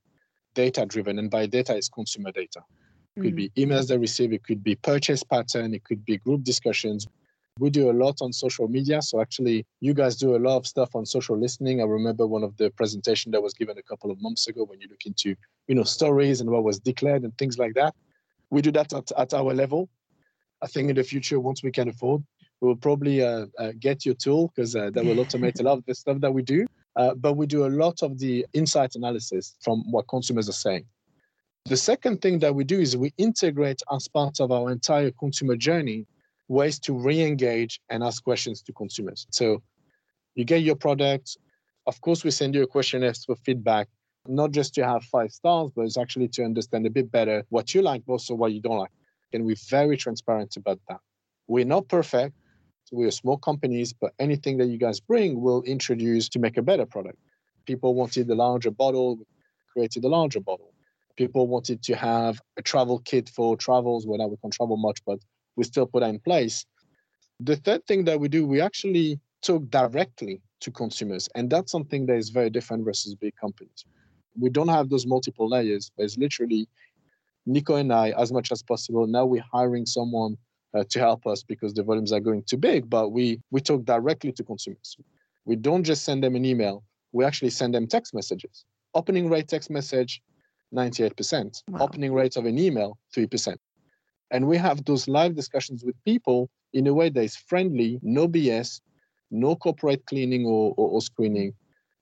[0.54, 2.62] data driven and by data is consumer data.
[3.16, 3.38] It could mm.
[3.38, 7.08] be emails they receive, it could be purchase pattern, it could be group discussions.
[7.60, 9.02] We do a lot on social media.
[9.02, 11.82] So actually, you guys do a lot of stuff on social listening.
[11.82, 14.82] I remember one of the presentation that was given a couple of months ago when
[14.82, 15.36] you look into,
[15.68, 17.94] you know, stories and what was declared and things like that.
[18.50, 19.88] We do that at, at our level.
[20.64, 22.24] I think in the future, once we can afford,
[22.60, 25.78] we will probably uh, uh, get your tool because uh, that will automate a lot
[25.78, 26.66] of the stuff that we do.
[26.96, 30.86] Uh, but we do a lot of the insight analysis from what consumers are saying.
[31.66, 35.56] The second thing that we do is we integrate as part of our entire consumer
[35.56, 36.08] journey
[36.54, 39.28] ways to re-engage and ask questions to consumers.
[39.32, 39.62] So
[40.36, 41.38] you get your product.
[41.88, 43.88] Of course, we send you a questionnaire for feedback,
[44.28, 47.74] not just to have five stars, but it's actually to understand a bit better what
[47.74, 48.92] you like, but also what you don't like.
[49.34, 51.00] And we're very transparent about that.
[51.48, 52.36] We're not perfect.
[52.92, 56.86] We're small companies, but anything that you guys bring we'll introduce to make a better
[56.86, 57.18] product.
[57.66, 59.18] People wanted the larger bottle,
[59.72, 60.74] created a larger bottle.
[61.16, 64.06] People wanted to have a travel kit for travels.
[64.06, 65.20] Well, now we can't travel much, but
[65.56, 66.66] we still put that in place.
[67.40, 71.30] The third thing that we do, we actually talk directly to consumers.
[71.36, 73.86] And that's something that is very different versus big companies.
[74.40, 76.68] We don't have those multiple layers, but it's literally
[77.46, 79.06] Nico and I, as much as possible.
[79.06, 80.38] Now we're hiring someone
[80.74, 83.86] uh, to help us because the volumes are going too big, but we, we talk
[83.86, 84.98] directly to consumers.
[85.46, 88.66] We don't just send them an email, we actually send them text messages.
[88.96, 90.22] Opening rate text message,
[90.74, 91.64] 98%.
[91.68, 91.80] Wow.
[91.82, 93.56] Opening rate of an email, 3%.
[94.32, 98.28] And we have those live discussions with people in a way that is friendly, no
[98.28, 98.82] BS,
[99.32, 101.54] no corporate cleaning or, or, or screening.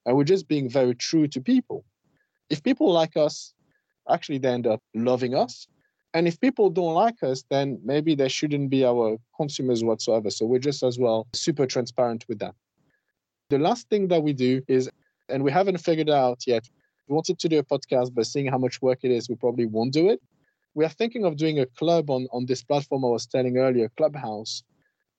[0.05, 1.83] And we're just being very true to people.
[2.49, 3.53] If people like us,
[4.09, 5.67] actually they end up loving us.
[6.13, 10.29] And if people don't like us, then maybe they shouldn't be our consumers whatsoever.
[10.29, 12.53] So we're just as well super transparent with that.
[13.49, 14.89] The last thing that we do is,
[15.29, 16.67] and we haven't figured out yet,
[17.07, 19.65] we wanted to do a podcast, but seeing how much work it is, we probably
[19.65, 20.21] won't do it
[20.73, 23.89] we are thinking of doing a club on, on this platform I was telling earlier,
[23.97, 24.63] Clubhouse.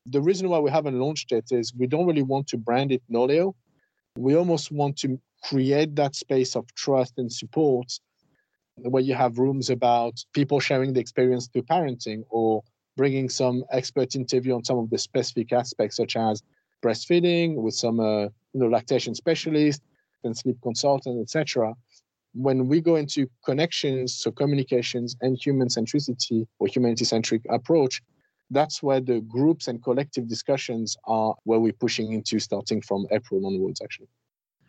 [0.07, 3.03] The reason why we haven't launched it is we don't really want to brand it
[3.11, 3.55] Noleo.
[4.17, 7.93] We almost want to create that space of trust and support
[8.77, 12.63] where you have rooms about people sharing the experience through parenting or
[12.97, 16.43] bringing some expert interview on some of the specific aspects such as
[16.83, 19.83] breastfeeding with some uh, you know lactation specialist
[20.25, 21.75] and sleep consultant etc
[22.35, 28.03] when we go into connections, so communications and human centricity or humanity centric approach,
[28.51, 33.47] that's where the groups and collective discussions are where we're pushing into starting from April
[33.47, 34.09] onwards, actually.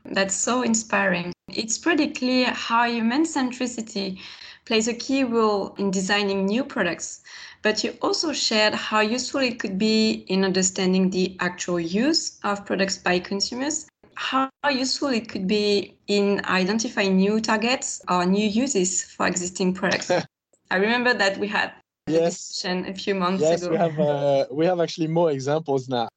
[0.06, 1.32] That's so inspiring.
[1.50, 4.20] It's pretty clear how human centricity
[4.66, 7.22] plays a key role in designing new products,
[7.62, 12.66] but you also shared how useful it could be in understanding the actual use of
[12.66, 19.04] products by consumers how useful it could be in identifying new targets or new uses
[19.04, 20.12] for existing products.
[20.72, 21.72] I remember that we had
[22.08, 22.36] yes.
[22.36, 23.74] discussion a few months yes, ago.
[23.74, 26.10] Yes, we have uh, we have actually more examples now.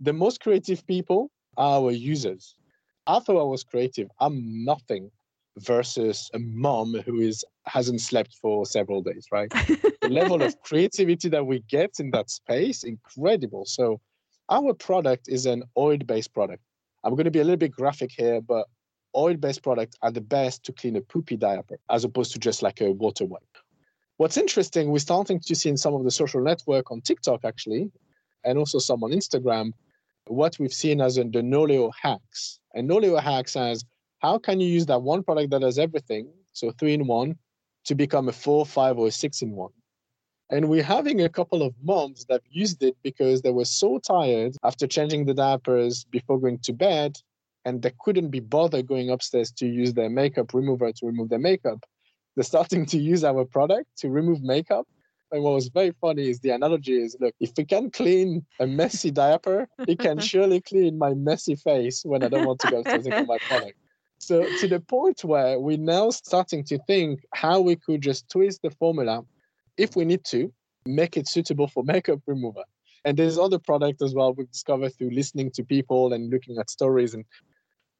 [0.00, 2.54] The most creative people are our users.
[3.06, 4.08] I thought I was creative.
[4.20, 5.10] I'm nothing.
[5.58, 9.50] versus a mom who is hasn't slept for several days, right?
[10.02, 13.64] the level of creativity that we get in that space, incredible.
[13.66, 14.00] So
[14.48, 16.62] our product is an oil-based product.
[17.04, 18.66] I'm going to be a little bit graphic here, but
[19.16, 22.80] oil-based products are the best to clean a poopy diaper as opposed to just like
[22.80, 23.42] a water wipe.
[24.16, 27.90] What's interesting, we're starting to see in some of the social network on TikTok actually,
[28.44, 29.72] and also some on Instagram,
[30.26, 32.60] what we've seen as the Noleo hacks.
[32.74, 33.84] And Noleo hacks as
[34.20, 37.36] how can you use that one product that does everything, so three in one,
[37.84, 39.72] to become a four, five, or a six in one?
[40.52, 44.54] And we're having a couple of moms that used it because they were so tired
[44.62, 47.16] after changing the diapers before going to bed,
[47.64, 51.38] and they couldn't be bothered going upstairs to use their makeup remover to remove their
[51.38, 51.82] makeup.
[52.36, 54.86] They're starting to use our product to remove makeup.
[55.30, 58.66] And what was very funny is the analogy is look, if we can clean a
[58.66, 62.80] messy diaper, it can surely clean my messy face when I don't want to go
[62.80, 63.78] upstairs and my product.
[64.18, 68.60] So to the point where we're now starting to think how we could just twist
[68.62, 69.24] the formula,
[69.76, 70.52] if we need to,
[70.86, 72.64] make it suitable for makeup remover.
[73.04, 76.70] And there's other products as well we've discovered through listening to people and looking at
[76.70, 77.24] stories, and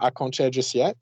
[0.00, 0.96] I can't share just yet.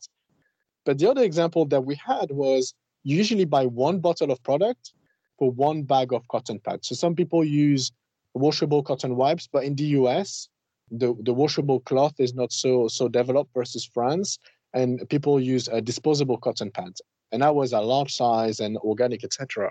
[0.85, 4.93] But the other example that we had was usually buy one bottle of product
[5.39, 6.89] for one bag of cotton pads.
[6.89, 7.93] So some people use
[8.35, 10.49] washable cotton wipes, but in the US,
[10.91, 14.39] the, the washable cloth is not so so developed versus France
[14.75, 17.01] and people use a disposable cotton pads
[17.33, 19.71] and that was a large size and organic etc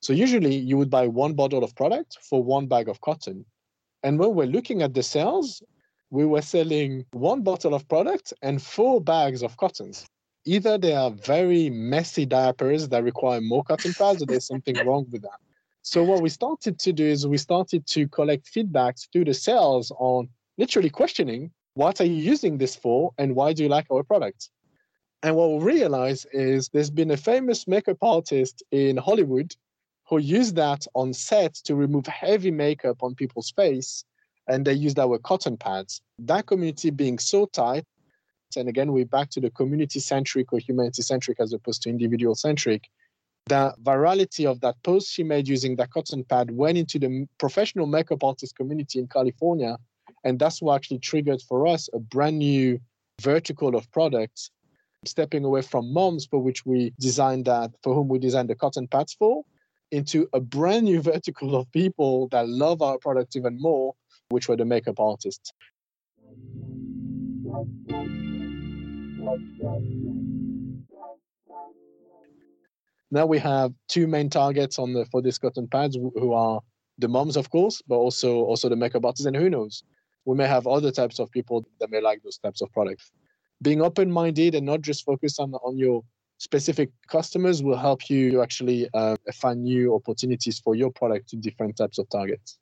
[0.00, 3.44] so usually you would buy one bottle of product for one bag of cotton.
[4.02, 5.62] And when we're looking at the sales
[6.10, 10.06] we were selling one bottle of product and four bags of cottons
[10.48, 15.06] either they are very messy diapers that require more cotton pads or there's something wrong
[15.10, 15.38] with that.
[15.82, 19.92] So what we started to do is we started to collect feedbacks through the sales
[19.98, 24.02] on literally questioning what are you using this for and why do you like our
[24.02, 24.50] product?
[25.22, 29.54] And what we realize is there's been a famous makeup artist in Hollywood
[30.08, 34.04] who used that on set to remove heavy makeup on people's face,
[34.48, 36.00] and they used our cotton pads.
[36.18, 37.84] That community being so tight,
[38.56, 42.34] and again, we're back to the community centric or humanity centric as opposed to individual
[42.34, 42.88] centric.
[43.46, 47.86] The virality of that post she made using that cotton pad went into the professional
[47.86, 49.78] makeup artist community in California
[50.24, 52.80] and that's what actually triggered for us a brand new
[53.20, 54.50] vertical of products,
[55.04, 58.88] stepping away from moms, for which we designed that, for whom we designed the cotton
[58.88, 59.44] pads for,
[59.90, 63.94] into a brand new vertical of people that love our product even more,
[64.30, 65.52] which were the makeup artists.
[73.10, 76.60] Now we have two main targets on the for this cotton pads who are
[76.98, 79.82] the moms, of course, but also also the makeup artists, and who knows,
[80.24, 83.10] we may have other types of people that may like those types of products.
[83.62, 86.02] Being open minded and not just focused on, on your
[86.38, 91.76] specific customers will help you actually uh, find new opportunities for your product to different
[91.76, 92.58] types of targets.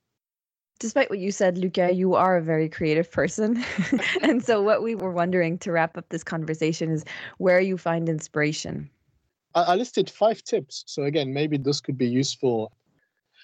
[0.79, 3.65] Despite what you said, Luca, you are a very creative person.
[4.23, 7.05] and so, what we were wondering to wrap up this conversation is
[7.39, 8.91] where you find inspiration.
[9.55, 10.85] I, I listed five tips.
[10.87, 12.73] So, again, maybe those could be useful.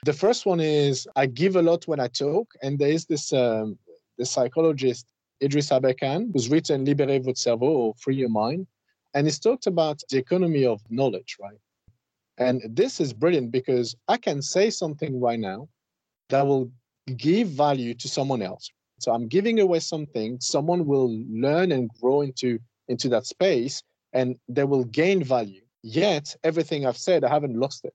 [0.05, 3.33] The first one is I give a lot when I talk, and there is this
[3.33, 3.79] um,
[4.19, 5.07] the psychologist
[5.43, 8.67] Idriss Aberkane, who's written Libérez votre cerveau or Free Your Mind.
[9.15, 11.59] And he's talked about the economy of knowledge, right?
[12.39, 15.69] And this is brilliant because I can say something right now
[16.31, 16.71] that will
[17.17, 18.71] give value to someone else.
[19.01, 24.37] So I'm giving away something, someone will learn and grow into, into that space and
[24.49, 25.63] they will gain value.
[25.83, 27.93] Yet everything I've said, I haven't lost it.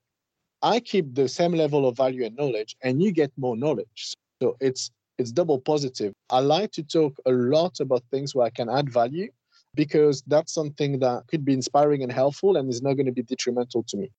[0.62, 4.14] I keep the same level of value and knowledge, and you get more knowledge.
[4.42, 6.12] So it's it's double positive.
[6.30, 9.30] I like to talk a lot about things where I can add value
[9.74, 13.22] because that's something that could be inspiring and helpful and is not going to be
[13.22, 14.10] detrimental to me.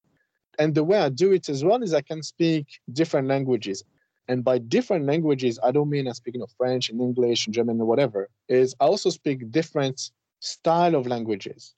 [0.58, 3.84] And the way I do it as well is I can speak different languages.
[4.28, 7.82] And by different languages, I don't mean I'm speaking of French and English and German
[7.82, 11.74] or whatever, is I also speak different style of languages.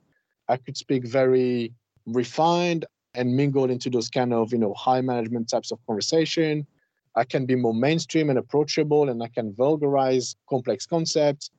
[0.50, 1.74] I could speak very
[2.06, 6.66] refined and mingle into those kind of, you know, high management types of conversation.
[7.16, 11.52] I can be more mainstream and approachable, and I can vulgarize complex concepts.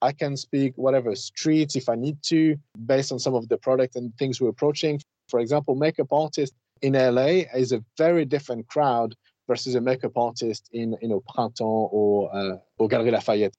[0.00, 3.96] I can speak whatever streets if I need to, based on some of the product
[3.96, 5.00] and things we're approaching.
[5.28, 9.14] For example, makeup artist in LA is a very different crowd
[9.48, 13.54] versus a makeup artist in you know Printemps or uh, or Galerie Lafayette.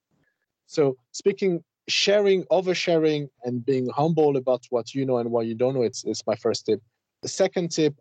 [0.66, 5.74] So speaking, sharing, oversharing, and being humble about what you know and what you don't
[5.74, 6.80] know, it's, it's my first tip.
[7.22, 7.94] The second tip,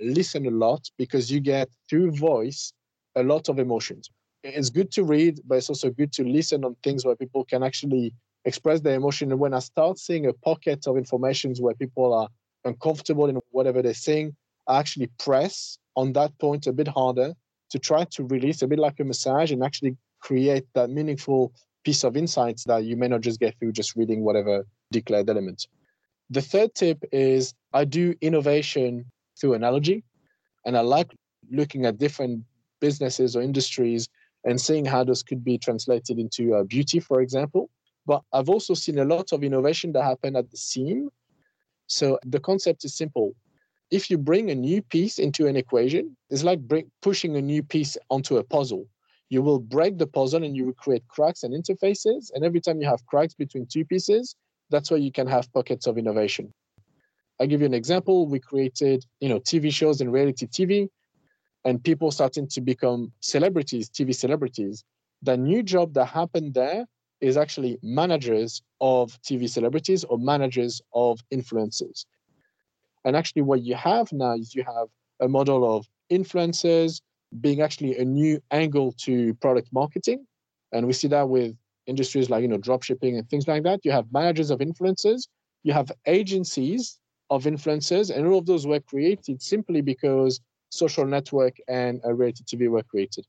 [0.00, 2.72] listen a lot because you get through voice
[3.16, 4.10] a lot of emotions.
[4.42, 7.62] It's good to read, but it's also good to listen on things where people can
[7.62, 8.14] actually
[8.44, 9.30] express their emotion.
[9.30, 12.28] And when I start seeing a pocket of information where people are
[12.64, 14.34] uncomfortable in whatever they're saying,
[14.66, 17.34] I actually press on that point a bit harder
[17.70, 21.52] to try to release a bit like a massage and actually create that meaningful
[21.84, 25.66] piece of insights that you may not just get through just reading whatever declared element.
[26.30, 29.06] The third tip is I do innovation
[29.38, 30.04] through analogy,
[30.64, 31.10] and I like
[31.50, 32.44] looking at different
[32.80, 34.08] businesses or industries
[34.44, 37.70] and seeing how those could be translated into uh, beauty, for example.
[38.06, 41.10] But I've also seen a lot of innovation that happen at the seam.
[41.86, 43.34] So the concept is simple.
[43.90, 47.62] If you bring a new piece into an equation, it's like bring, pushing a new
[47.62, 48.86] piece onto a puzzle.
[49.28, 52.30] You will break the puzzle and you will create cracks and interfaces.
[52.34, 54.36] And every time you have cracks between two pieces,
[54.70, 56.52] that's where you can have pockets of innovation.
[57.40, 58.26] I'll give you an example.
[58.26, 60.88] We created, you know, TV shows and reality TV
[61.64, 64.84] and people starting to become celebrities, TV celebrities,
[65.22, 66.86] the new job that happened there
[67.20, 72.06] is actually managers of TV celebrities or managers of influencers.
[73.04, 74.88] And actually, what you have now is you have
[75.20, 77.00] a model of influencers
[77.40, 80.26] being actually a new angle to product marketing.
[80.72, 81.56] And we see that with
[81.86, 83.80] industries like you know drop shipping and things like that.
[83.84, 85.28] You have managers of influencers,
[85.62, 86.98] you have agencies
[87.30, 90.40] of influencers, and all of those were created simply because
[90.70, 93.26] social network, and a reality TV were created.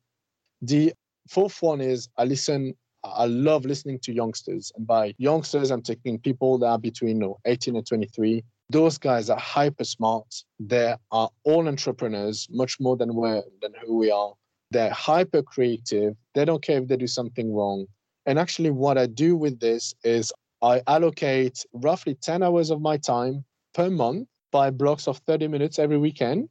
[0.62, 0.94] The
[1.30, 2.76] fourth one is I listen.
[3.04, 7.28] I love listening to youngsters, and by youngsters, I'm taking people that are between you
[7.28, 8.44] know, 18 and 23.
[8.70, 10.44] Those guys are hyper smart.
[10.60, 14.34] They are all entrepreneurs, much more than we than who we are.
[14.70, 16.16] They're hyper creative.
[16.36, 17.88] They don't care if they do something wrong.
[18.26, 20.32] And actually, what I do with this is
[20.62, 25.80] I allocate roughly 10 hours of my time per month by blocks of 30 minutes
[25.80, 26.50] every weekend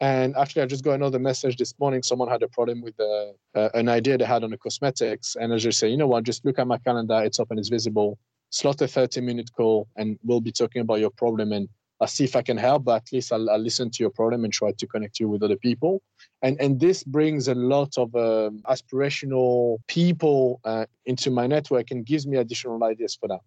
[0.00, 2.02] and actually, I just got another message this morning.
[2.02, 5.36] Someone had a problem with uh, uh, an idea they had on the cosmetics.
[5.38, 7.22] And I just say, you know what, just look at my calendar.
[7.22, 8.18] It's and it's visible.
[8.48, 11.52] Slot a 30 minute call and we'll be talking about your problem.
[11.52, 11.68] And
[12.00, 14.44] I'll see if I can help, but at least I'll, I'll listen to your problem
[14.44, 16.00] and try to connect you with other people.
[16.40, 22.06] And, and this brings a lot of um, aspirational people uh, into my network and
[22.06, 23.40] gives me additional ideas for that.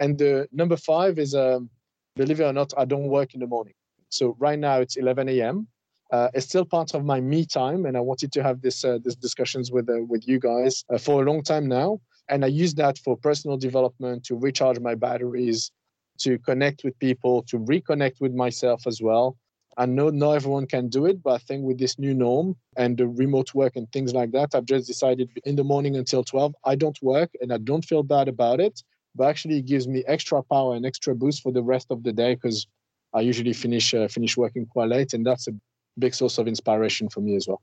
[0.00, 1.70] And the number five is, um,
[2.16, 3.74] believe it or not, I don't work in the morning.
[4.10, 5.68] So right now it's 11 a.m.
[6.12, 8.98] Uh, it's still part of my me time, and I wanted to have this uh,
[9.02, 12.00] this discussions with uh, with you guys uh, for a long time now.
[12.28, 15.72] And I use that for personal development to recharge my batteries,
[16.18, 19.36] to connect with people, to reconnect with myself as well.
[19.76, 22.96] I know not everyone can do it, but I think with this new norm and
[22.96, 26.54] the remote work and things like that, I've just decided in the morning until 12,
[26.64, 28.82] I don't work and I don't feel bad about it,
[29.14, 32.12] but actually it gives me extra power and extra boost for the rest of the
[32.12, 32.66] day because
[33.14, 35.52] I usually finish uh, finish working quite late, and that's a
[35.98, 37.60] big source of inspiration for me as well.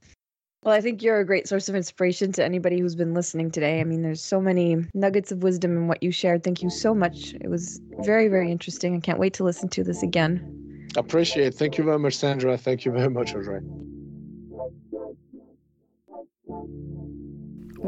[0.63, 3.79] Well, I think you're a great source of inspiration to anybody who's been listening today.
[3.79, 6.43] I mean, there's so many nuggets of wisdom in what you shared.
[6.43, 7.33] Thank you so much.
[7.35, 8.95] It was very, very interesting.
[8.95, 10.89] I can't wait to listen to this again.
[10.97, 11.53] Appreciate it.
[11.53, 12.57] Thank you very much, Sandra.
[12.57, 13.61] Thank you very much, Audrey.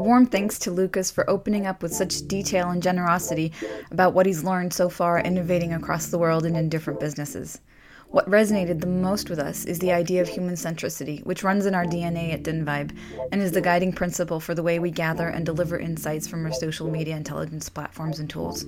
[0.00, 3.52] Warm thanks to Lucas for opening up with such detail and generosity
[3.90, 7.60] about what he's learned so far innovating across the world and in different businesses.
[8.08, 11.74] What resonated the most with us is the idea of human centricity, which runs in
[11.74, 12.96] our DNA at Dynvibe
[13.30, 16.52] and is the guiding principle for the way we gather and deliver insights from our
[16.52, 18.64] social media intelligence platforms and tools.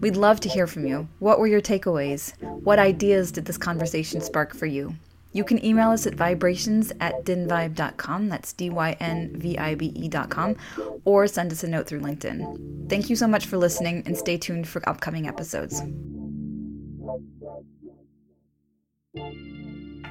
[0.00, 1.08] We'd love to hear from you.
[1.18, 2.40] What were your takeaways?
[2.62, 4.94] What ideas did this conversation spark for you?
[5.32, 9.92] You can email us at vibrations at dynvibe.com, that's D Y N V I B
[9.94, 10.56] E.com,
[11.04, 12.88] or send us a note through LinkedIn.
[12.88, 15.80] Thank you so much for listening and stay tuned for upcoming episodes.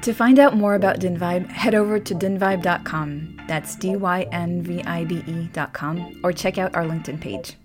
[0.03, 3.41] To find out more about Dynvibe, head over to dynvibe.com.
[3.47, 7.55] That's D Y N V I B E.com, or check out our LinkedIn page.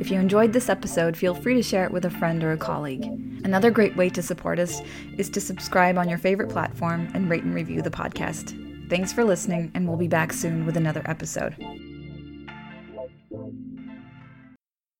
[0.00, 2.56] If you enjoyed this episode, feel free to share it with a friend or a
[2.56, 3.04] colleague.
[3.44, 4.80] Another great way to support us
[5.18, 8.58] is to subscribe on your favorite platform and rate and review the podcast.
[8.88, 11.54] Thanks for listening, and we'll be back soon with another episode.